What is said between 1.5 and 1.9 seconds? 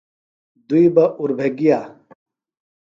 گِیہ۔